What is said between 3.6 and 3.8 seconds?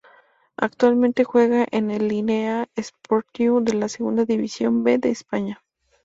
de